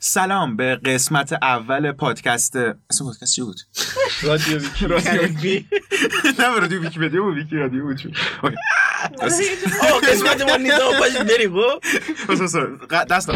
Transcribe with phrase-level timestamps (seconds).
[0.00, 3.56] سلام به قسمت اول پادکست اسم پادکست چی بود؟
[4.22, 5.66] رادیو ویکی رادیو ویکی
[6.38, 8.00] نه رادیو ویکیپدیا بود ویکی رادیو بود
[8.42, 8.56] okay.
[9.82, 11.82] آه قسمت ما نیدا باش بریم خب
[12.32, 13.06] بس- بس- بس.
[13.10, 13.30] دست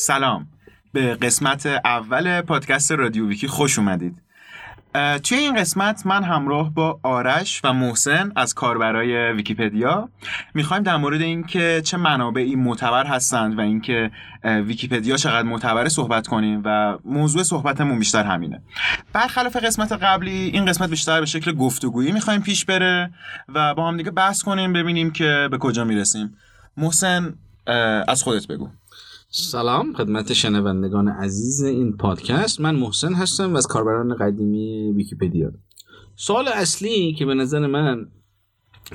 [0.00, 0.46] سلام.
[0.92, 4.22] به قسمت اول پادکست رادیو ویکی خوش اومدید.
[5.22, 10.08] توی این قسمت من همراه با آرش و محسن از کاربرای ویکیپدیا
[10.54, 14.10] می‌خوایم در مورد اینکه چه منابعی معتبر هستند و اینکه
[14.44, 18.62] ویکیپدیا چقدر معتبره صحبت کنیم و موضوع صحبتمون بیشتر همینه.
[19.12, 23.10] برخلاف قسمت قبلی این قسمت بیشتر به شکل گفتگویی می‌خوایم پیش بره
[23.48, 26.36] و با هم دیگه بحث کنیم ببینیم که به کجا می‌رسیم.
[26.76, 27.34] محسن
[28.08, 28.68] از خودت بگو.
[29.32, 32.60] سلام خدمت شنوندگان عزیز این پادکست.
[32.60, 35.52] من محسن هستم و از کاربران قدیمی ویکیپدیا.
[36.16, 38.08] سوال اصلی که به نظر من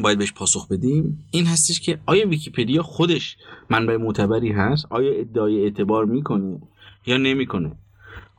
[0.02, 3.38] باید بهش پاسخ بدیم این هستش که آیا ویکیپدیا خودش
[3.70, 6.62] منبع معتبری هست؟ آیا ادعای اعتبار می‌کنه
[7.06, 7.72] یا نمی‌کنه؟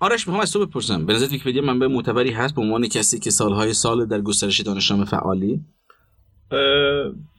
[0.00, 1.06] آرش می‌خوام از تو بپرسم.
[1.06, 5.04] به نظر ویکیپدیا منبع معتبری هست به عنوان کسی که سالهای سال در گسترش دانشنامه
[5.04, 5.64] فعالی؟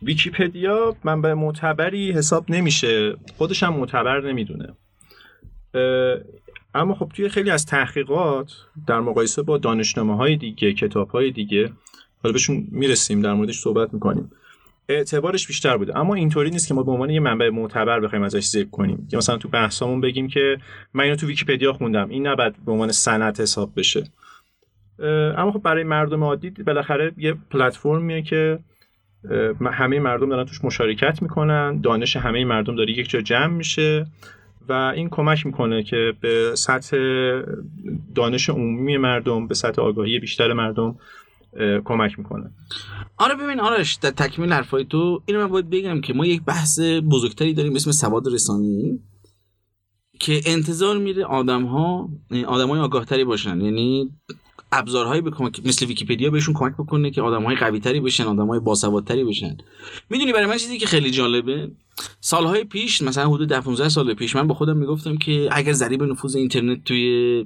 [0.02, 3.16] ویکیپدیا منبع معتبری حساب نمیشه.
[3.38, 4.74] خودش هم معتبر نمی‌دونه.
[6.76, 8.54] اما خب توی خیلی از تحقیقات
[8.88, 11.72] در مقایسه با دانشنامه های دیگه کتاب های دیگه
[12.24, 14.32] حالا بهشون می‌رسیم در موردش صحبت می‌کنیم.
[14.90, 15.98] اعتبارش بیشتر بوده.
[15.98, 19.08] اما اینطوری نیست که ما به عنوان یه منبع معتبر بخوایم ازش ذکر کنیم.
[19.12, 20.58] که مثلا تو بحثامون بگیم که
[20.94, 22.10] من اینو تو ویکیپدیا خوندم.
[22.10, 24.04] این نباید به عنوان سند حساب بشه.
[25.38, 28.60] اما خب برای مردم عادی بالاخره یه پلتفرمیه که
[29.72, 34.06] همه مردم دارن توش مشارکت می‌کنن دانش همه مردم داره یک جا جمع میشه
[34.70, 36.98] و این کمک می‌کنه که به سطح
[38.16, 40.96] دانش عمومی مردم به سطح آگاهی بیشتر مردم
[41.86, 42.52] کمک می‌کنه.
[43.18, 46.80] آره ببین آرش در تکمیل حرفای تو اینو من باید بگم که ما یک بحث
[47.12, 49.00] بزرگتری داریم اسم سواد رسانی
[50.20, 52.10] که انتظار میره آدم ها
[52.48, 53.62] آدم های آگاهتری باشن.
[53.62, 54.12] یعنی
[54.72, 58.48] ابزارهایی به کمک مثل ویکیپدیا بهشون کمک بکنه که آدم های قوی تری بشن آدم
[58.48, 59.58] های باسوادتری بشن.
[60.10, 61.72] می‌دونی برای من چیزی که خیلی جالبه؟
[62.20, 66.04] سالهای پیش مثلا حدود 10 15 سال پیش من با خودم می‌گفتم که اگر ضریب
[66.04, 67.46] نفوذ اینترنت توی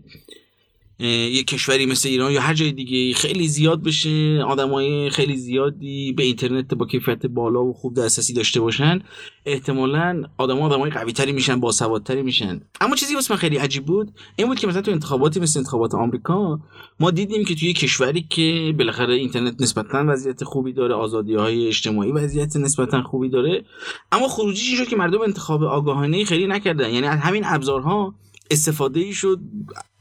[1.07, 6.23] یه کشوری مثل ایران یا هر جای دیگه خیلی زیاد بشه آدمای خیلی زیادی به
[6.23, 8.99] اینترنت با کیفیت بالا و خوب دسترسی داشته باشن
[9.45, 12.61] احتمالا آدم آدمای قوی تری میشن باسوادتری میشن.
[12.81, 15.95] اما چیزی واسه من خیلی عجیب بود این بود که مثلا تو انتخاباتی مثل انتخابات
[15.95, 16.59] آمریکا
[16.99, 22.11] ما دیدیم که توی کشوری که بالاخره اینترنت نسبتا وضعیت خوبی داره آزادی های اجتماعی
[22.11, 23.65] وضعیت نسبتا خوبی داره
[24.11, 26.89] اما خروجیش این شد که مردم انتخاب آگاهانه خیلی نکردن.
[26.89, 28.15] یعنی از همین ابزارها
[28.51, 29.39] استفاده ای شد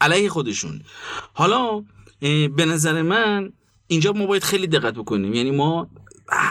[0.00, 0.82] علیه خودشون.
[1.32, 1.84] حالا
[2.56, 3.52] به نظر من
[3.86, 5.34] اینجا ما باید خیلی دقت بکنیم.
[5.34, 5.90] یعنی ما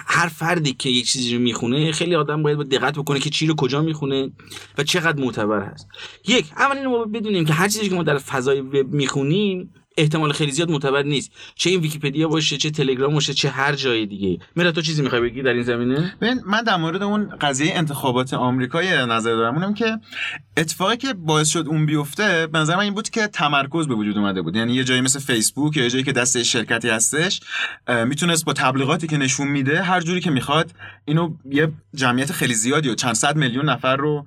[0.08, 3.56] هر فردی که یک چیزی رو می‌خونه خیلی آدم باید دقت بکنه که چی رو
[3.56, 4.32] کجا می‌خونه
[4.78, 5.88] و چقدر معتبر هست.
[6.28, 10.32] یک اول اینو ما بدونیم که هر چیزی که ما در فضای وب می‌خونیم احتمال
[10.32, 11.32] خیلی زیاد معتبر نیست.
[11.56, 14.40] چه این ویکیپدیا باشه چه تلگرام باشه چه هر جای دیگه.
[14.56, 18.34] میرا تو چیزی می‌خوای بگی در این زمینه؟ ببین من در مورد اون قضیه انتخابات
[18.34, 19.56] آمریکا یه نظر دارم.
[19.56, 20.00] اونم که
[20.58, 24.18] اتفاقی که باعث شد اون بیفته به نظر من این بود که تمرکز به وجود
[24.18, 24.56] اومده بود.
[24.56, 27.42] یعنی یه جایی مثل فیسبوک یا جایی که دست شرکتی هستش
[28.06, 30.72] می‌تونست با تبلیغاتی که نشون میده هر جوری که می‌خواد
[31.06, 34.26] اینو یه جمعیت خیلی زیادی و چند صد میلیون نفر رو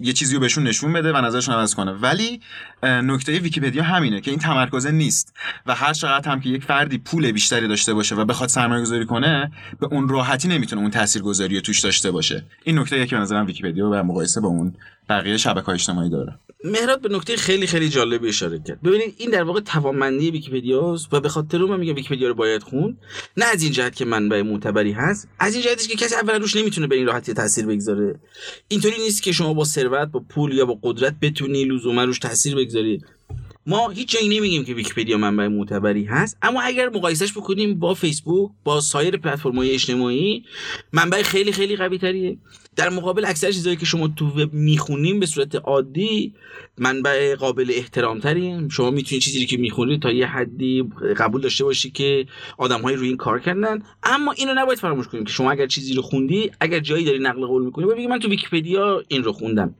[0.00, 1.92] یه چیزی رو بهشون نشون بده و نظرشون عوض کنه.
[1.92, 2.40] ولی
[2.82, 5.34] نکته ویکیپدیا همینه که این متمرکز نیست
[5.66, 9.06] و هر چقدر هم که یک فردی پول بیشتری داشته باشه و بخواد سرمایه گذاری
[9.06, 12.44] کنه به اون راحتی نمی‌تونه اون تاثیرگذاری توش داشته باشه.
[12.64, 14.74] این نکته که به نظرم ویکیپدیا و مقایسه با اون
[15.08, 16.38] بقیه شبکه‌های اجتماعی داره.
[16.64, 18.82] مهراد به نکته خیلی خیلی جالبی اشاره کرد.
[18.82, 22.62] ببینید این در واقع توانمندی ویکیپدیاست و به خاطر اون من میگم ویکیپدیا رو باید
[22.62, 22.98] خوند.
[23.36, 26.56] نه از این جهت که منبع معتبری هست از این جهتش که کسی اولا روش
[26.56, 28.20] نمی‌تونه به این راحتی تاثیر بگذاره.
[28.68, 32.56] اینطوری نیست که شما با ثروت با پول یا با قدرت بتونی لزوما روش تاثیر
[32.56, 33.00] بگذاری.
[33.66, 38.50] ما هیچ جایی نمیگیم که ویکیپدیا منبع معتبری هست اما اگر مقایسش بکنیم با فیسبوک
[38.64, 40.44] با سایر پلتفرم‌های اجتماعی
[40.92, 42.38] منبع خیلی خیلی قوی تریه
[42.76, 46.34] در مقابل اکثر چیزهایی که شما تو وب می‌خونیم به صورت عادی
[46.78, 50.84] منبع قابل احترام ترین شما می‌تونید چیزی که می‌خونید تا یه حدی
[51.16, 52.26] قبول داشته باشی که
[52.58, 53.82] آدم روی این کار کردن.
[54.02, 57.46] اما اینو نباید فراموش کنیم که شما اگر چیزی رو خوندی اگر جایی داری نقل
[57.46, 59.74] قول می‌کنی بگی من تو ویکیپدیا این رو خوندم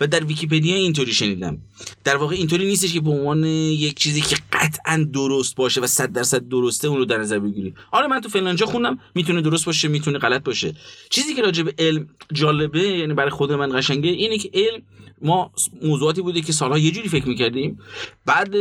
[0.00, 1.58] و در ویکیپدیا اینطوری شنیدم.
[2.04, 6.12] در واقع اینطوری نیستش که به عنوان یک چیزی که قطعا درست باشه و 100
[6.12, 8.98] درصد درسته اون رو در نظر بگیری آره من تو فلان جا خوندم.
[9.14, 10.74] می‌تونه درست باشه می‌تونه غلط باشه.
[11.10, 14.82] چیزی که راجع به علم جالبه یعنی برای خود من قشنگه اینه که علم
[15.22, 15.52] ما
[15.82, 17.78] موضوعاتی بوده که سالها یه جوری فکر می‌کردیم.
[18.26, 18.54] بعد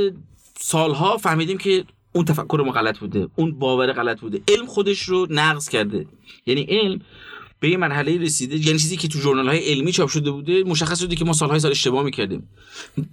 [0.59, 4.41] سالها فهمیدیم که اون تفکر ما غلط بوده اون باور غلط بوده.
[4.47, 6.05] علم خودش رو نقض کرده.
[6.45, 7.01] یعنی علم
[7.61, 10.99] به یه مرحله رسیده یعنی چیزی که تو ژورنال های علمی چاپ شده بوده مشخص
[10.99, 12.49] شده که ما سالهای سال اشتباه می‌کردیم.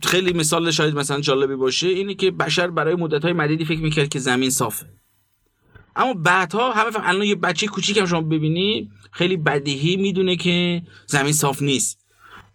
[0.02, 4.08] خیلی مثال شاید مثلا جالبی باشه اینه که بشر برای مدت های مدیدی فکر می‌کرد
[4.08, 4.86] که زمین صافه.
[5.96, 10.82] اما بعدها همه فهم الان یه بچه کوچیک هم شما ببینی خیلی بدیهی می‌دونه که
[11.06, 11.98] زمین صاف نیست.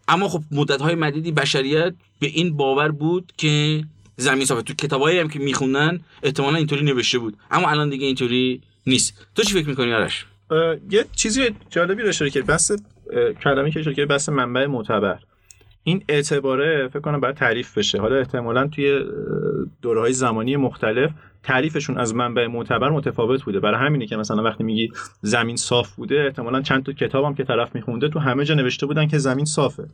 [0.07, 3.84] اما خب مدت های مدیدی بشریت به این باور بود که
[4.18, 4.62] زمین صافه.
[4.62, 7.38] تو کتابایی هم که میخوندن احتمالا اینطوری نوشته بود.
[7.51, 9.13] اما الان دیگه اینطوری نیست.
[9.36, 10.25] تو چی فکر می‌کنی آرش؟
[10.90, 12.72] یه چیزی جالبی رو کرد بس
[13.44, 15.19] کلمه که کرد بس منبع معتبر.
[15.84, 18.00] این اعتباره فکر کنم باید تعریف بشه.
[18.00, 19.06] حالا احتمالا توی
[19.81, 21.12] دورهای زمانی مختلف
[21.44, 23.60] تعریفشون از منبع معتبر متفاوت بوده.
[23.60, 24.92] برای همینه که مثلا وقتی میگی
[25.22, 29.07] زمین صاف بوده احتمالا چند تا کتابم که طرف میخونده تو همه جا نوشته بودن
[29.07, 29.88] که زمین صافه.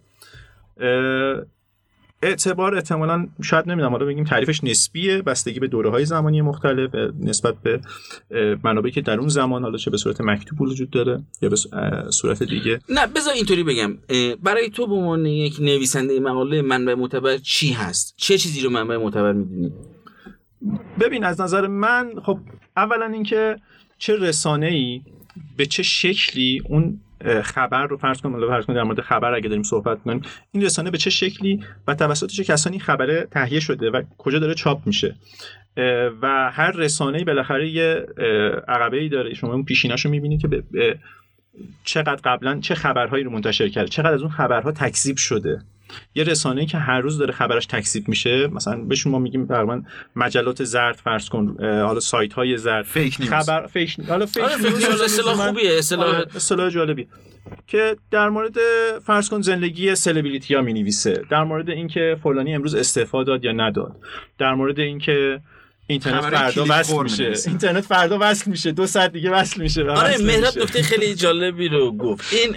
[2.22, 7.56] اعتبار احتمالا شاید نمی‌دونم حالا بگیم تعریفش نسبیه بستگی به دوره های زمانی مختلف نسبت
[7.64, 7.82] به
[8.64, 11.56] منابعی که در اون زمان حالا چه به صورت مکتوب وجود داره یا به
[12.12, 12.80] صورت دیگه.
[12.90, 13.98] نه بذار اینطوری بگم.
[14.44, 18.98] برای تو به عنوان یک نویسنده مقاله منبع معتبر چی هست؟ چه چیزی رو منبع
[18.98, 19.72] معتبر می‌دونی؟
[21.00, 22.40] ببین از نظر من خب
[22.78, 23.56] اولا اینکه
[23.98, 25.02] چه رسانه ای
[25.58, 27.00] به چه شکلی اون
[27.44, 30.22] خبر رو فرض کنیم فرض کنیم در مورد خبر اگه داریم صحبت کنیم
[30.52, 34.54] این رسانه به چه شکلی و توسط چه کسانی خبره تهیه شده و کجا داره
[34.54, 35.16] چاپ میشه؟
[36.22, 38.06] و هر رسانه‌ای بالاخره یه
[38.68, 39.34] عقبه ای داره.
[39.34, 40.64] شما اون پیشینه‌شو می‌بینید که به
[41.84, 45.62] چقدر قبلا چه خبرهایی رو منتشر کرده چقدر از اون خبرها تکذیب شده.
[46.16, 49.82] یه رسانه‌ای که هر روز داره خبرش تکذیب میشه مثلا به شما میگیم تقریبا
[50.16, 52.86] مجلات زرد فرض کن حالا سایت های زرد.
[52.86, 57.08] fake news خبر fake حالا fake آره news اصطلاح خوبیه اصطلاح اصطلاح جالبی.
[57.68, 58.58] که در مورد
[59.06, 63.52] فرض کن زندگی سلبریتی ها می نویسه در مورد اینکه فلانی امروز استعفا داد یا
[63.52, 63.96] نداد
[64.38, 65.42] در مورد اینکه
[65.90, 67.34] اینترنت فردا وصل میشه.
[67.48, 68.72] اینترنت فردا وصل میشه.
[68.72, 72.34] دو ساعت دیگه وصل میشه آره مهراد نکته خیلی جالبی رو گفت.
[72.34, 72.56] این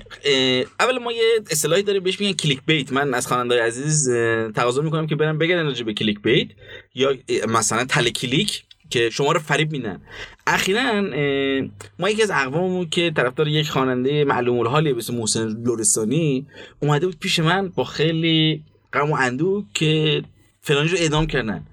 [0.81, 2.93] اول ما یه اصطلاحی داریم بهش میگن clickbait.
[2.93, 4.11] من از خواننده‌های عزیز
[4.55, 6.49] تقاضا می‌کنم که برن بگن راجع به clickbait.
[6.95, 7.15] یا
[7.49, 10.01] مثلا تله کلیک که شما رو فریب میدن.
[10.47, 11.01] اخیرا
[11.99, 16.47] ما یکی از اقواممون که طرفدار یک خواننده معلوم الحالی مثل محسن لورستانی
[16.81, 18.63] اومده بود پیش من با خیلی
[18.93, 20.23] غم و اندوه که
[20.61, 21.67] فلانی رو اعدام کردن.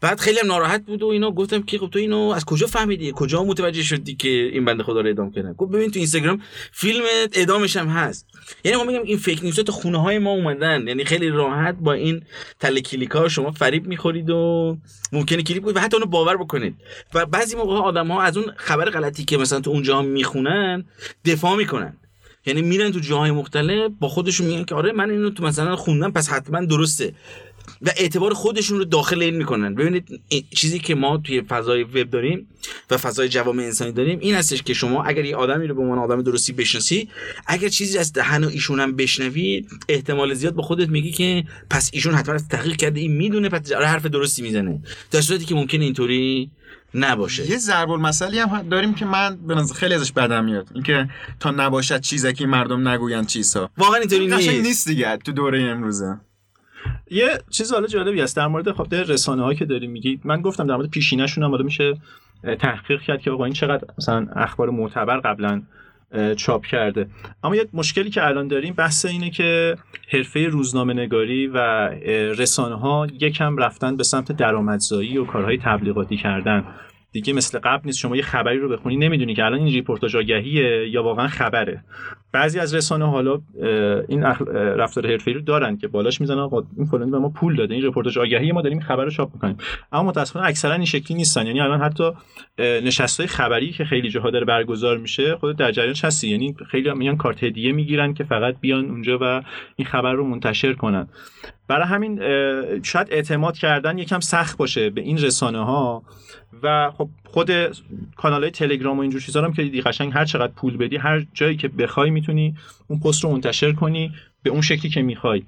[0.00, 1.30] بعد خیلی هم ناراحت بود و اینا.
[1.30, 5.00] گفتم که خب تو اینو از کجا فهمیدی؟ کجا متوجه شدی که این بنده خدا
[5.00, 8.26] رو اعدام کردن گفت ببین تو اینستاگرام فیلم اعدامش هم هست.
[8.64, 10.88] یعنی ما میگم این فیک نیوز تو خونه های ما اومدن.
[10.88, 12.22] یعنی خیلی راحت با این
[12.60, 14.76] تله کلیکا شما فریب می‌خورید و
[15.12, 16.74] ممکنه کلیک کنید و حتی اونو باور بکنید.
[17.14, 20.84] و بعضی موقع آدم ها از اون خبر غلطی که مثلا تو اونجا می‌خونن
[21.24, 21.96] دفاع می‌کنن.
[22.46, 26.12] یعنی میرن تو جاهای مختلف با خودشون میگن که آره من اینو تو مثلا خوندم
[26.12, 27.14] پس حتما درسته.
[27.82, 29.74] و اعتبار خودشون رو داخل این می‌کنن.
[29.74, 30.20] ببینید
[30.54, 32.48] چیزی که ما توی فضای وب داریم
[32.90, 35.98] و فضای جوامع انسانی داریم این هستش که شما اگر یه آدمی رو به عنوان
[35.98, 37.08] آدم درستی بشناسی
[37.46, 41.90] اگر چیزی از دهن و ایشون هم بشنوی احتمال زیاد با خودت میگی که پس
[41.92, 44.80] ایشون حتما تحقیق کرده این می‌دونه پس حرف درستی می‌زنه.
[45.10, 46.50] در صورتی که ممکنه اینطوری
[46.94, 47.50] نباشه.
[47.50, 50.68] یه ضرب المثلی هم داریم که من به نظر خیلی ازش بدم میاد.
[50.74, 51.08] اینکه
[51.40, 53.70] تا نباشد چیزکی مردم نگوین چیزها.
[53.78, 54.48] واقعا اینطوری نیست.
[54.48, 56.20] نیست دیگه تو دوره امروزه.
[57.10, 58.36] یه چیز حالا جالبی هست.
[58.36, 61.94] در مورد خب رسانه هایی که داریم میگید من گفتم در مورد پیشینشون هم میشه
[62.58, 65.62] تحقیق کرد که آقا این چقدر مثلا اخبار معتبر قبلا
[66.36, 67.08] چاپ کرده.
[67.44, 69.76] اما یه مشکلی که الان داریم بحث اینه که
[70.08, 71.58] حرفه روزنامه نگاری و
[72.38, 76.64] رسانه ها یکم رفتن به سمت درآمدزایی و کارهای تبلیغاتی کردن.
[77.16, 77.98] دیگه مثل قبل نیست.
[77.98, 81.84] شما یه خبری رو بخونی نمی‌دونی که الان این رپورتاژ آگهیه یا واقعا خبره.
[82.32, 83.40] بعضی از رسانه حالا
[84.08, 87.74] این رفتار حرفه‌ای رو دارن که بالاش می‌زنن آقا این فلانی به ما پول داده
[87.74, 89.56] این رپورتاژ آگهی ما داریم خبر رو چاپ می‌کنیم.
[89.92, 91.46] اما متاسفانه اکثرا این شکلی نیستن.
[91.46, 92.10] یعنی الان حتی
[92.58, 96.28] نشستای خبری که خیلی جاها داره برگزار میشه خود در جریان هستی.
[96.28, 99.42] یعنی خیلی میان کارت هدیه می‌گیرن که فقط بیان اونجا و
[99.76, 101.08] این خبر رو منتشر کنن.
[101.68, 102.20] برای همین
[102.82, 106.02] شاید اعتماد کردن یکم سخت باشه به این رسانه ها
[106.62, 107.50] و خب خود
[108.16, 111.26] کانال های تلگرام و اینجور چیزا هم که دیدی قشنگ هر چقدر پول بدی هر
[111.34, 112.54] جایی که بخوای می‌تونی
[112.88, 115.42] اون پست رو منتشر کنی به اون شکلی که می‌خوای.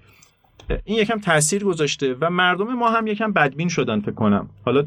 [0.85, 4.49] این یکم تاثیر گذاشته و مردم ما هم یکم بدبین شدن فکر کنم.
[4.65, 4.85] حالا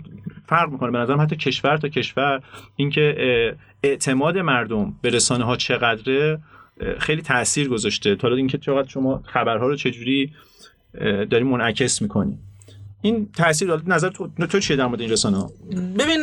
[0.47, 2.41] فرق می‌کنه به نظرم حتی کشور تا کشور.
[2.75, 6.39] اینکه اعتماد مردم به رسانه ها چقدره
[6.99, 8.15] خیلی تاثیر گذاشته.
[8.15, 10.33] تا اینکه چقدر شما خبرها رو چجوری
[11.29, 12.37] داری منعکس می‌کنی
[13.01, 16.19] این تاثیر نظر تو, تو چیه در مورد این رسانه ها ببین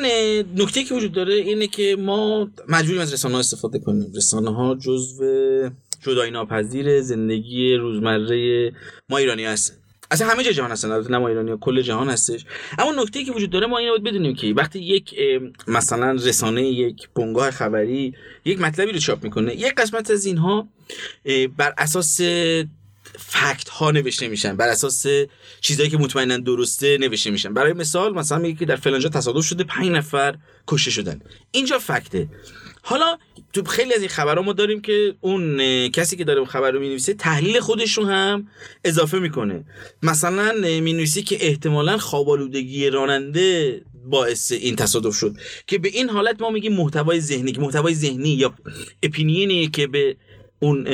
[0.56, 4.12] نکته که وجود داره اینه که ما مجبوریم از رسانه ها استفاده کنیم.
[4.16, 5.70] رسانه ها جزو
[6.02, 8.72] جدایی ناپذیر زندگی روزمره
[9.08, 9.74] ما ایرانی هستن.
[10.10, 12.44] اصلا همه جا جهان هستن البته نه ما ایرانی کل جهان هستش.
[12.78, 15.14] اما نکته که وجود داره ما اینو بدونیم که وقتی یک
[15.66, 20.68] مثلا رسانه یک بنگاه خبری یک مطلبی رو چاپ می‌کنه یک قسمت از اینها
[21.56, 22.20] بر اساس
[23.18, 24.56] فکت ها نوشته میشن.
[24.56, 25.06] بر اساس
[25.60, 27.54] چیزهایی که مطمئنا درسته نوشته میشن.
[27.54, 30.34] برای مثال مثلا میگه که در فلانجا تصادف شده پنج نفر
[30.66, 31.20] کشته شدن.
[31.50, 32.28] اینجا فکته.
[32.82, 33.18] حالا
[33.52, 37.14] تو خیلی از این خبرها ما داریم که اون کسی که داره خبر رو می‌نویسه
[37.14, 38.48] تحلیل خودش رو هم
[38.84, 39.64] اضافه می‌کنه.
[40.02, 45.36] مثلا می‌نویسه که احتمالا خوابالودگی راننده باعث این تصادف شد.
[45.66, 48.54] که به این حالت ما میگیم محتوای ذهنی محتوای ذهنی یا
[49.02, 50.16] اپینینی که به
[50.60, 50.84] اون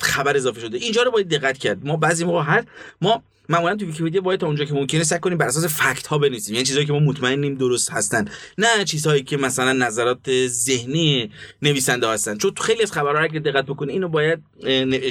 [0.00, 0.78] خبر اضافه شده.
[0.78, 1.86] اینجا رو باید دقت کرد.
[1.86, 2.64] ما بعضی موقع هر
[3.00, 6.18] ما معمولا تو ویکی‌پدیا باید تا اونجا که ممکنه سعی کنیم بر اساس فکت ها
[6.18, 6.54] بنویسیم.
[6.54, 8.28] یعنی چیزایی که ما مطمئنیم درست هستن.
[8.58, 11.30] نه چیزهایی که مثلا نظرات ذهنی
[11.62, 12.38] نویسنده هستن.
[12.38, 14.38] چون خیلی از خبرها اگه دقت بکنید اینو باید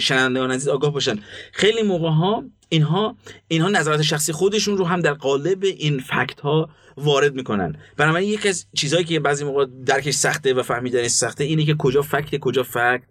[0.02, 1.20] شنوندگان عزیز آگاه باشن.
[1.52, 6.70] خیلی موقع ها اینها اینها نظرات شخصی خودشون رو هم در قالب این فکت ها
[6.98, 7.76] وارد می‌کنن.
[7.98, 12.02] بنابراین یکی از چیزهایی که بعضی موقع درکش سخته و فهمیدنش سخته اینه که کجا
[12.02, 13.02] فکت کجا فکت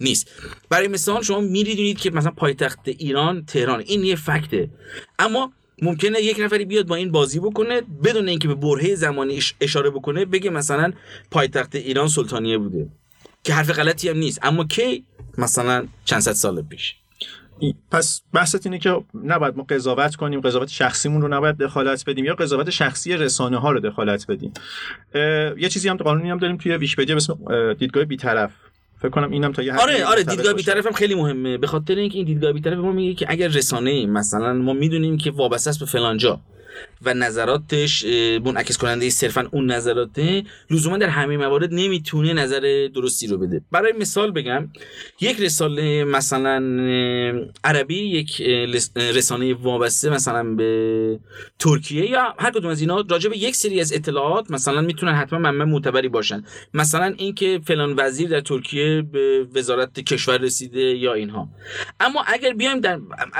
[0.00, 0.30] نیست.
[0.68, 4.70] برای مثال شما می‌دونید که مثلا پایتخت ایران تهران این یه فکته.
[5.18, 9.90] اما ممکنه یک نفری بیاد با این بازی بکنه بدون اینکه به برهه زمانی اشاره
[9.90, 10.92] بکنه بگه مثلا
[11.30, 12.88] پایتخت ایران سلطانیه بوده.
[13.44, 14.38] که حرف غلطی هم نیست.
[14.42, 15.04] اما کی
[15.38, 16.94] مثلا چند صد سال پیش؟
[17.90, 22.34] پس بحثت اینه که نباید ما قضاوت کنیم قضاوت شخصیمون رو نباید دخالت بدیم یا
[22.34, 24.52] قضاوت شخصی رسانه ها رو دخالت بدیم.
[25.58, 28.52] یه چیزی هم قانونی هم داریم توی ویکی‌پدیا به اسم دیدگاه بیطرف.
[28.98, 31.58] فکر کنم اینم تا یه آره آره دیدگاه بیطرف هم خیلی مهمه.
[31.58, 35.30] به خاطر اینکه این دیدگاه بیطرف ما میگه که اگر رسانه مثلا ما می‌دونیم که
[35.30, 36.40] وابسته است به فلان جا
[37.02, 38.04] و نظراتش
[38.44, 40.44] منعکس کننده صرفا اون نظراته.
[40.70, 43.62] لزوما در همه موارد نمی‌تونه نظر درستی رو بده.
[43.72, 44.68] برای مثال بگم
[45.20, 46.58] یک رساله مثلا
[47.64, 48.42] عربی یک
[48.96, 51.18] رسانه وابسته مثلا به
[51.58, 55.38] ترکیه یا هر کدوم از اینا راجع به یک سری از اطلاعات مثلا می‌تونن حتما
[55.38, 56.44] منبع معتبری باشن.
[56.74, 61.48] مثلا اینکه فلان وزیر در ترکیه به وزارت کشور رسیده یا اینها.
[62.00, 62.98] اما اگر بیایم در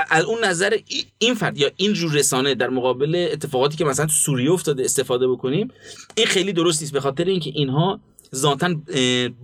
[0.09, 0.77] از اون نظر
[1.17, 5.27] این فرد یا این جور رسانه در مقابل اتفاقاتی که مثلا تو سوریه افتاده استفاده
[5.27, 5.67] بکنیم
[6.15, 6.93] این خیلی درست نیست.
[6.93, 7.99] به خاطر اینکه اینها
[8.35, 8.75] ذاتا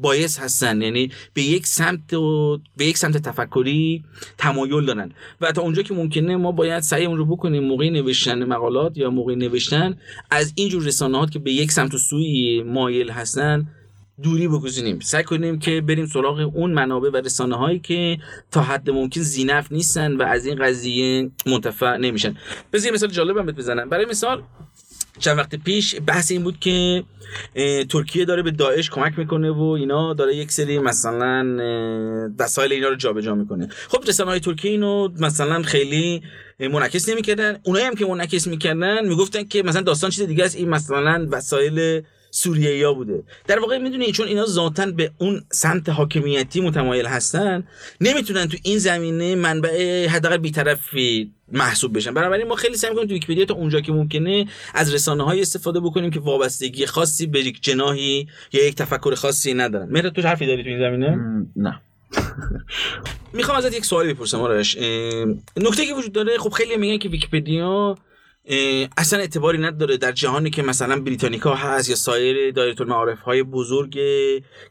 [0.02, 0.82] باعث هستن.
[0.82, 4.04] یعنی به یک سمت و به یک سمت تفکری
[4.38, 5.12] تمایل دارن.
[5.42, 7.64] و تا اونجا که ممکنه ما باید سعی اون رو بکنیم.
[7.64, 9.98] موقع نوشتن مقالات یا موقع نوشتن
[10.32, 13.68] از اینجور رسانه‌هات که به یک سمت و سوی مایل هستن
[14.24, 18.18] دوری بگذینیم سعی کنیم که بریم سراغ اون منابع و رسانه هایی که
[18.52, 22.38] تا حد ممکن زینف نیستن و از این قضیه منتفع نمیشن.
[22.74, 23.90] بذار مثال جالبم بزنم.
[23.90, 24.44] برای مثال
[25.20, 27.04] چند وقت پیش بحث این بود که
[27.90, 31.46] ترکیه داره به داعش کمک می‌کنه و اینا داره یک سری مثلا
[32.40, 33.68] وسایل اینا رو جابجا می‌کنه.
[33.88, 36.22] خب رسانه های ترکیه اینو مثلا خیلی
[36.60, 37.60] منعکس نمی‌کردن.
[37.64, 40.56] اونایی هم که منعکس می‌کردن می‌گفتن که مثلا داستان چیز دیگه است.
[40.56, 42.02] این مثلا وسایل
[42.36, 43.24] سوریه یا بوده.
[43.48, 47.68] در واقع می‌دونی چون اینا ذاتا به اون سمت حاکمیتی متمایل هستن
[48.02, 52.14] نمی‌تونن تو این زمینه منبع حداقل بیطرفی محسوب بشن.
[52.14, 55.80] بنابراین ما خیلی سعی می‌کنیم تو ویکی‌پدیا تا اونجا که ممکنه از رسانه های استفاده
[55.80, 59.90] بکنیم که وابستگی خاصی به یک جناحی یا یک تفکر خاصی ندارن.
[59.92, 61.18] مهر تو حرفی داری تو این زمینه؟
[61.56, 61.82] نه.
[63.34, 64.78] می‌خوام ازت یک سوالی بپرسم آرش.
[65.58, 67.98] نکته که وجود داره خب خیلی میگن که ویکی‌پدیا
[68.98, 73.92] اصلا اعتباری نداره در جهانی که مثلا بریتانیکا هست یا سایر دایره المعارف های بزرگ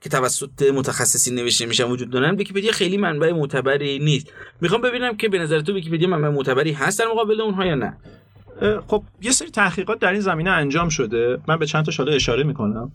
[0.00, 4.32] که توسط متخصصین نوشته میشن وجود دارن ویکی‌پدیا خیلی منبع معتبری نیست.
[4.60, 7.96] می‌خوام ببینم که به نظر تو ویکی‌پدیا منبع معتبری هست در مقابل اونها یا نه؟
[8.86, 11.38] خب یه سری تحقیقات در این زمینه انجام شده.
[11.48, 12.92] من به چند تا اشاره می‌کنم.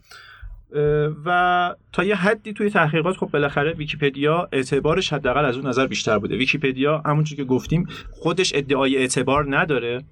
[1.26, 6.20] و تا یه حدی توی تحقیقات خب بالاخره ویکیپدیا اعتبارش حداقل از اون نظر بیشتر
[6.20, 6.38] بوده.
[6.38, 10.04] ویکیپدیا همونجوری که گفتیم خودش ادعای اعتبار نداره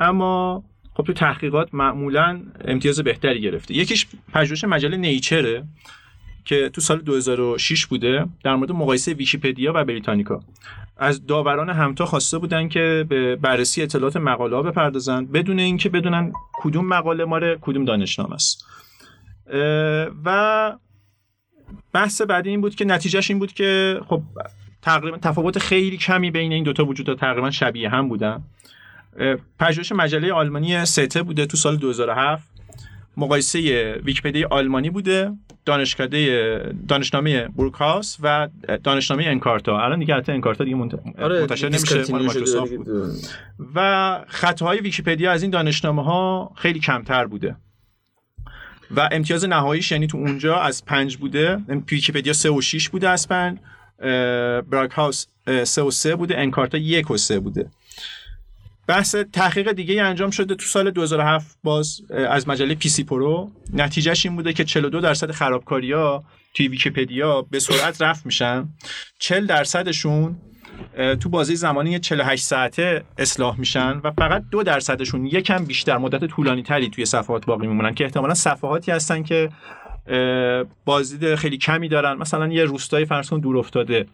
[0.00, 3.74] اما خب توی تحقیقات معمولا امتیاز بهتری گرفته.
[3.74, 5.64] یکیش پژوهش مجله نیچره
[6.44, 10.40] که تو سال 2006 بوده در مورد مقایسه ویکیپدیا و بریتانیکا.
[10.96, 16.32] از داوران همتا خواسته بودن که به بررسی اطلاعات مقاله ها بپردازن بدون اینکه بدونن
[16.52, 18.64] کدوم مقاله ماره کدوم دانشنامه است.
[20.24, 20.72] و
[21.92, 24.22] بحث بعدی این بود که نتیجهش این بود که خب
[24.82, 27.18] تقریبا تفاوت خیلی کمی بین این دوتا وجود داره.
[27.18, 28.42] تقریبا شبیه هم بودن.
[29.60, 32.50] پژوهش مجله آلمانی سته بوده تو سال 2007
[33.16, 35.32] مقایسه ویکیپدیا آلمانی بوده
[35.64, 38.48] دانشکده دانشنامه بروکهاوس و
[38.84, 39.80] دانشنامه انکارتا.
[39.80, 40.76] الان دیگه البته انکارتا دیگه
[41.18, 42.72] آره منتشر نمیشه مایکروسافت
[43.74, 47.56] و خطاهای ویکیپدیا از این دانشنامه ها خیلی کمتر بوده.
[48.90, 51.56] و امتیاز نهاییش یعنی تو اونجا از پنج بوده.
[51.90, 53.58] ویکیپدیا سه و 6 بوده از پنج.
[54.70, 55.26] بروکهاوس
[55.64, 56.38] سه و سه بوده.
[56.38, 57.70] انکارتا یک و سه بوده.
[58.86, 63.50] بحث تحقیق دیگه انجام شده تو سال 2007 باز از مجله PC Pro.
[63.72, 66.24] نتیجه‌ش این بوده که 42 درصد خرابکاری ها
[66.54, 68.68] توی ویکیپدیا به سرعت رفت میشن.
[69.18, 70.36] 40 درصدشون
[71.20, 76.62] تو بازی زمانی 48 ساعته اصلاح میشن و فقط دو درصدشون یکم بیشتر مدت طولانی
[76.62, 79.48] تری توی صفحات باقی میمونن که احتمالا صفحاتی هستن که
[80.84, 82.12] بازدید خیلی کمی دارن.
[82.18, 84.06] مثلا یه روستای فرض دور افتاده.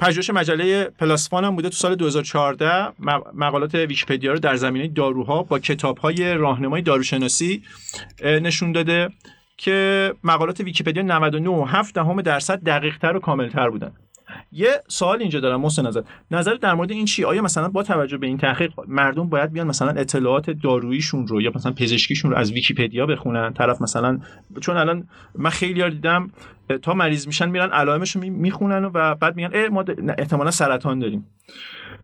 [0.00, 2.92] پژوهش مجله پلاسفان هم بوده تو سال 2014
[3.34, 7.62] مقالات ویکیپدیا رو در زمینه داروها با کتاب‌های راهنمای داروشناسی
[8.24, 9.08] نشون داده
[9.56, 11.02] که مقالات ویکیپدیا
[11.82, 13.92] 99.7 دهم درصد دقیق‌تر و کاملتر بودن.
[14.52, 16.02] یه سوال اینجا دارم محسن نظر.
[16.30, 19.66] نظر در مورد این چی؟ آیا مثلا با توجه به این تحقیق مردم باید بیان
[19.66, 24.20] مثلا اطلاعات داروییشون رو یا مثلا پزشکیشون رو از ویکیپدیا بخونن؟ طرف مثلا
[24.60, 26.30] چون الان من خیلی دیدم
[26.82, 29.84] تا مریض میشن میرن علائمش رو می‌خونن و بعد میگن ما
[30.18, 31.26] احتمالا سرطان داریم.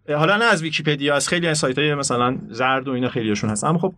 [0.08, 3.64] حالا نه از ویکیپدیا از خیلی از سایت های مثلا زرد و اینا خیلیشون هست.
[3.64, 3.94] اما خب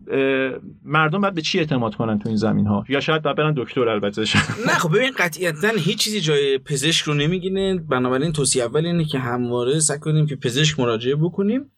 [0.85, 3.89] مردم باید به چی اعتماد کنن تو این زمین ها یا شاید باید برن دکتر
[3.89, 4.21] البته.
[4.67, 9.19] نه خب ببین قطعیتا هیچ چیزی جای پزشک رو نمی‌گیره بنابراین توصیه اول اینه که
[9.19, 11.71] همواره سعی کنیم که پزشک مراجعه بکنیم.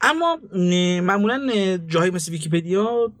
[0.00, 0.38] اما
[1.02, 1.50] معمولا
[1.88, 3.12] جایی مثل ویکیپدیا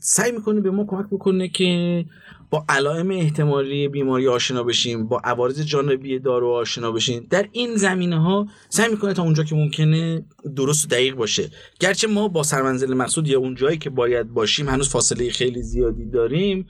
[0.00, 2.04] سعی می‌کنه به ما کمک بکنه که
[2.50, 7.26] با علائم احتمالی بیماری آشنا بشیم با عوارض جانبی دارو آشنا بشیم.
[7.30, 10.24] در این زمینه ها سعی می‌کنه تا اونجا که ممکنه
[10.56, 11.50] درست و دقیق باشه.
[11.80, 16.10] گرچه ما با سرمنزل مقصود یا اون جایی که باید باشیم هنوز فاصله خیلی زیادی
[16.10, 16.68] داریم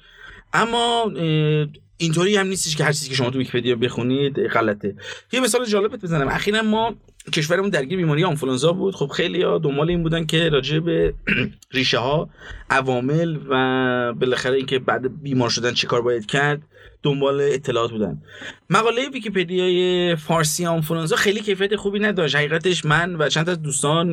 [0.52, 1.12] اما
[1.99, 4.95] اینطوری هم نیستش که هر چیزی که شما تو ویکی‌پدیا بخونید غلطه.
[5.32, 6.28] یه مثال جالبت بزنم.
[6.28, 6.95] اخیرا ما
[7.32, 8.95] کشورمون درگیر بیماری آنفولانزا بود.
[8.95, 11.15] خب خیلی ها دنبال این بودن که راجع به
[11.73, 12.30] ریشه ها
[12.71, 16.63] عوامل و بالاخره اینکه بعد بیمار شدن چه کار باید کرد.
[17.02, 18.23] دنبال اطلاعات بودن.
[18.71, 22.37] مقاله ویکیپدیای فارسی آنفولانزا خیلی کیفیت خوبی نداشت.
[22.37, 24.13] حقیقتش من و چند از دوستان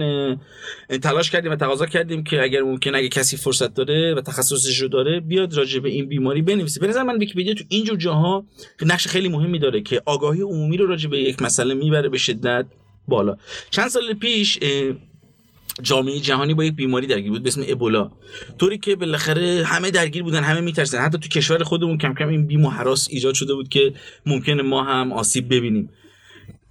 [1.04, 4.88] تلاش کردیم و تقاضا کردیم که اگر ممکن اگه کسی فرصت داره و تخصصش رو
[4.88, 6.80] داره بیاد راجع به این بیماری بنویسه.
[6.80, 8.46] به نظر من ویکیپدیا تو اینجور جاها
[8.82, 12.66] نقش خیلی مهمی داره که آگاهی عمومی رو راجع به یک مسئله می‌بره به شدت
[13.08, 13.38] بالا.
[13.70, 14.60] چند سال پیش
[15.82, 18.12] جامعه جهانی با یک بیماری درگیر بود به اسم ابولا.
[18.60, 22.48] طوری که بالاخره همه درگیر بودن همه میترسن حتی تو کشور خودمون کم کم این
[22.48, 22.72] بیم و
[23.10, 23.94] ایجاد شده بود که
[24.26, 25.90] ممکنه ما هم آسیب ببینیم.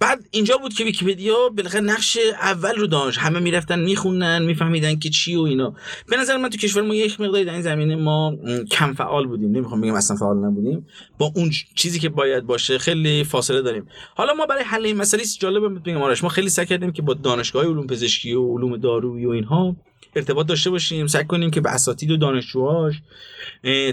[0.05, 3.19] بعد اینجا بود که ویکیپدیا بالاخره نقش اول رو داشت.
[3.19, 5.75] همه می‌رفتن میخوندن میفهمیدن که چی و اینا.
[6.09, 8.35] به نظر من تو کشور ما یک مقداری در این زمینه ما
[8.71, 9.51] کم فعال بودیم.
[9.51, 10.87] نمی‌خوام بگم اصلا فعال نبودیم.
[11.17, 13.87] با اون چیزی که باید باشه خیلی فاصله داریم.
[14.15, 17.13] حالا ما برای حل این مسئله جالبه بگم آرش ما خیلی سعی کردیم که با
[17.13, 19.75] دانشگاه علوم پزشکی و علوم دارویی و اینها
[20.15, 23.01] ارتباط داشته باشیم سعی کنیم که به اساتید و دانشجوهاش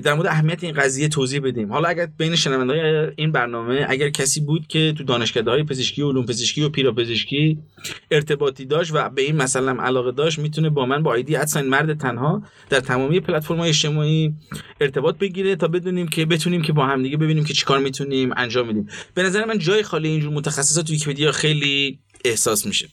[0.02, 1.72] در مورد اهمیت این قضیه توضیح بدیم.
[1.72, 6.62] حالا اگر بین شنونده‌های این برنامه اگر کسی بود که تو دانشکده پزشکی علوم پزشکی
[6.62, 7.58] و پیراپزشکی
[8.10, 11.98] ارتباطی داشت و به این مسئله علاقه داشت می‌تونه با من با آیدی ادساین مرد
[11.98, 14.34] تنها در تمامی پلتفرم‌های اجتماعی
[14.80, 18.68] ارتباط بگیره تا بدونیم که بتونیم که با هم دیگه ببینیم که چیکار می‌تونیم انجام
[18.68, 22.88] بدیم به نظر من جای خالی اینجور متخصصات تو ویکی‌پدیا خیلی احساس میشه.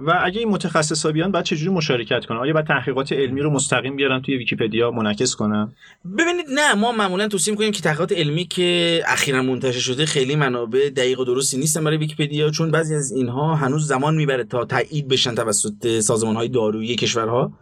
[0.00, 3.96] و اگه این متخصصا بیان بعد چجوری مشارکت کنن؟ آیا بعد تحقیقات علمی رو مستقیم
[3.96, 5.72] بیارن توی ویکیپدیا منعکس کنن؟
[6.18, 10.90] ببینید نه ما معمولا توصیه می‌کنیم که تحقیقات علمی که اخیرا منتشر شده خیلی منابع
[10.90, 15.08] دقیق و درستی نیستن برای ویکیپدیا چون بعضی از اینها هنوز زمان می‌بره تا تایید
[15.08, 17.52] بشن توسط سازمان‌های دارویی کشورها.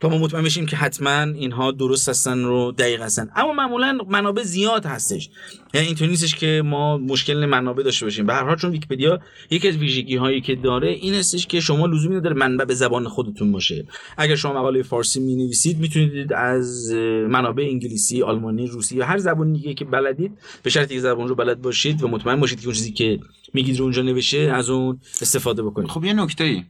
[0.00, 3.30] تا ما مطمئن بشیم که حتما اینها درست هستن رو دقیق هستن.
[3.36, 5.30] اما معمولا منابع زیاد هستش.
[5.74, 8.26] یعنی اینطوری نیستش که ما مشکل منابع داشته باشیم.
[8.26, 11.83] به هر حال چون ویکیپدیا یکی از ویژگی هایی که داره این هستش که شما
[11.86, 13.86] لزومی نداره منبع به زبان خودتون باشه.
[14.16, 16.92] اگر شما مقاله فارسی می نویسید می‌تونید از
[17.28, 21.34] منابع انگلیسی آلمانی روسی یا هر زبان دیگه که بلدید به شرطی که زبان رو
[21.34, 23.18] بلد باشید و مطمئن باشید که اون چیزی که
[23.54, 25.90] میگید اونجا نوشته از اون استفاده بکنید.
[25.90, 26.64] خب یه نکته ای.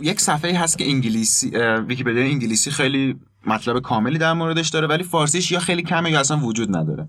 [0.00, 1.50] یک صفحه هست که انگلیسی
[1.88, 6.38] ویکیپدیا انگلیسی خیلی مطلب کاملی در موردش داره ولی فارسیش یا خیلی کمه یا اصلا
[6.38, 7.08] وجود نداره.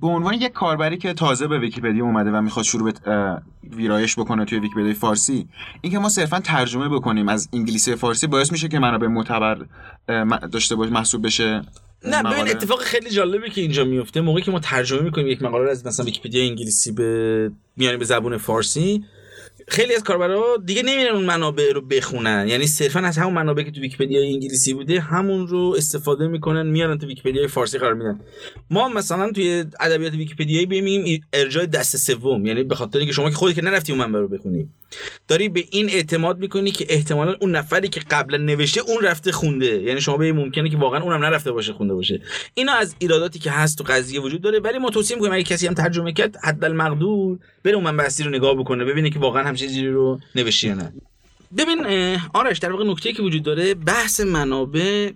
[0.00, 3.36] به عنوان یک کاربری که تازه به ویکیپدیا اومده و می‌خواد شروع به
[3.76, 5.48] ویرایش بکنه توی ویکیپدیای فارسی
[5.80, 9.66] اینکه ما صرفا ترجمه بکنیم از انگلیسی به فارسی باعث میشه که منابع معتبر
[10.52, 11.62] داشته باشه محسوب بشه
[12.04, 12.48] نه ببین.
[12.48, 16.06] اتفاق خیلی جالبی که اینجا میفته موقعی که ما ترجمه می‌کنیم یک مقاله از مثلا
[16.06, 19.04] ویکیپدیا انگلیسی به میانیم به زبون فارسی
[19.68, 22.48] خیلی از کاربرا دیگه نمیرن اون منابع رو بخونن.
[22.48, 26.98] یعنی صرفا از همون منابعی که تو ویکیپدیا انگلیسی بوده همون رو استفاده می‌کنن میارن
[26.98, 28.20] تو ویکیپدیا فارسی قرار میدن.
[28.70, 32.46] ما مثلا توی ادبیات ویکیپدیایی میگیم ارجاع دست سوم.
[32.46, 34.68] یعنی به خاطر اینکه شما که خودت که نرفتی اون منبع رو بخونی.
[35.28, 39.82] داری به این اعتماد می‌کنی که احتمالا اون نفری که قبلا نوشته اون رفته خونده.
[39.82, 42.20] یعنی شما به ممکنه که واقعا اونم نرفته باشه خونده باشه.
[42.54, 44.60] اینا از ایراداتی که هست تو قضیه وجود داره.
[44.60, 48.30] ولی ما توصیه می‌کنیم اگه کسی هم ترجمه کرد حدالمقدور بره اون منبع اصلی رو
[48.30, 50.92] نگاه بکنه ببینه که واقعا همچین چیزی رو نوشته نه.
[51.58, 51.86] ببین
[52.34, 55.10] آرش در واقع نکته که وجود داره بحث منابع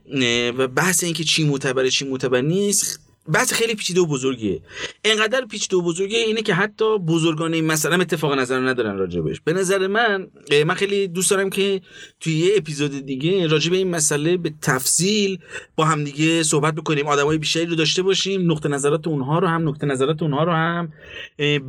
[0.59, 4.61] و بحث اینکه چی معتبره چی معتبر نیست بحث خیلی پیچیده و بزرگیه.
[5.05, 9.53] انقدر پیچیده و بزرگیه اینه که حتی بزرگان این هم اتفاق نظر ندارن راجبش به
[9.53, 10.27] نظر من
[10.67, 11.81] من خیلی دوست دارم که
[12.21, 15.39] توی یه اپیزود دیگه راجب این مسئله به تفصیل
[15.77, 17.07] با هم دیگه صحبت بکنیم.
[17.07, 20.93] آدمای بیشتری رو داشته باشیم نقطه نظرات اونها رو هم نقطه نظرات اونها رو هم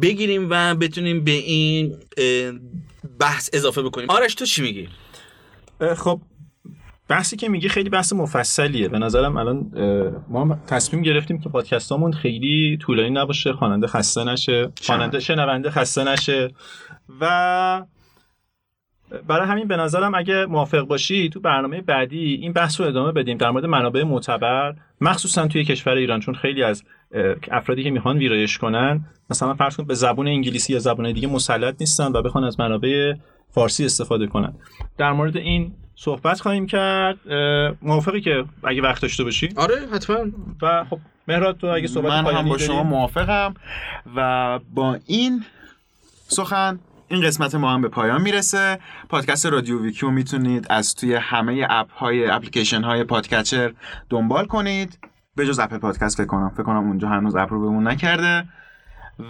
[0.02, 1.98] بگیریم و بتونیم به این
[3.20, 4.10] بحث اضافه بکنیم.
[4.10, 4.88] آرش تو چی میگی؟
[5.98, 6.22] خب
[7.12, 8.88] بحثی که میگی خیلی بحث مفصلیه.
[8.88, 9.72] به نظرم الان
[10.30, 16.52] ما تصمیم گرفتیم که پادکستامون خیلی طولانی نباشه خواننده خسته نشه خواننده شنونده خسته نشه.
[17.22, 17.86] و
[19.28, 23.38] برای همین به نظرم اگه موافق باشی تو برنامه بعدی این بحث رو ادامه بدیم.
[23.38, 26.84] در مورد منابع معتبر مخصوصا توی کشور ایران چون خیلی از
[27.52, 31.76] افرادی که می‌خوان ویرایش کنن مثلا فرض کن به زبون انگلیسی یا زبان دیگه مسلط
[31.80, 33.14] نیستن و بخوان از منابع
[33.50, 34.54] فارسی استفاده کنن.
[34.98, 37.18] در مورد این صحبت خواهیم کرد.
[37.82, 39.50] موافقی که اگه وقت داشته باشی.
[39.56, 40.18] آره حتما.
[40.62, 43.54] و خب مهراد تو اگه صحبت من هم با؟ شما موافقم.
[44.16, 45.44] و با این
[46.28, 48.80] سخن این قسمت ما هم به پایان می‌رسه.
[49.10, 53.74] پادکست رادیو ویکیو می‌تونید از توی همه اپ های اپلیکیشن های podcatcher
[54.10, 55.00] دنبال کنید.
[55.36, 56.50] به جز Apple Podcast فکر کنم.
[56.50, 58.48] فکر کنم اونجا هنوز approve مون نکرده.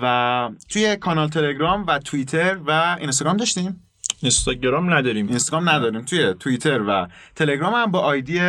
[0.01, 3.84] و توی کانال تلگرام و توییتر و اینستاگرام داشتیم.
[4.21, 5.27] اینستاگرام نداریم.
[5.27, 8.41] اینستاگرام نداریم توی توییتر و تلگرام هم با آیدی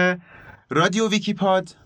[0.70, 1.76] رادیو ویکیپاد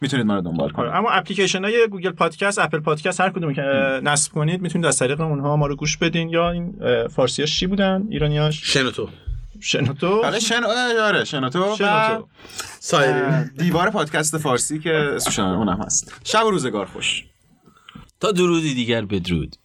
[0.00, 0.88] می‌تونید ما رو دنبال کنید.
[0.88, 3.62] آره، اما اپلیکیشن های Google Podcast Apple Podcast هر کدوم که
[4.02, 6.28] نصب کنید می‌تونید از طریق اونها ما رو گوش بدین.
[6.28, 6.74] یا این
[7.08, 9.08] فارسیاش چی بودن؟ ایرانیاش شنوتو.
[9.60, 10.64] شنوتو؟ بله شن...
[11.00, 12.28] آره شنوتو و شنوتو.
[12.80, 13.50] سایرین.
[13.58, 16.20] دیوار پادکست فارسی که اسمش اونم هست.
[16.24, 17.24] شب و روزگار خوش.
[18.20, 19.56] تا درودی دیگر بدرود.